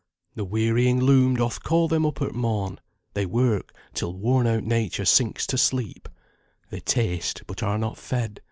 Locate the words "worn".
4.15-4.47